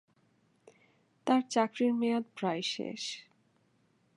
[1.27, 3.01] তাঁর চাকরির মেয়াদ প্রায় শেষ।